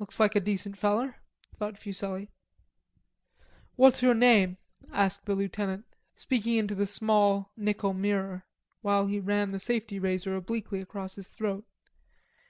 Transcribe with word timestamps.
"Looks 0.00 0.18
like 0.18 0.34
a 0.34 0.40
decent 0.40 0.76
feller," 0.76 1.22
thought 1.56 1.78
Fuselli. 1.78 2.32
"What's 3.76 4.02
your 4.02 4.12
name?" 4.12 4.56
asked 4.90 5.24
the 5.24 5.36
lieutenant, 5.36 5.84
speaking 6.16 6.56
into 6.56 6.74
the 6.74 6.84
small 6.84 7.52
nickel 7.56 7.92
mirror, 7.94 8.44
while 8.80 9.06
he 9.06 9.20
ran 9.20 9.52
the 9.52 9.60
safety 9.60 10.00
razor 10.00 10.34
obliquely 10.34 10.80
across 10.80 11.14
his 11.14 11.28
throat. 11.28 11.64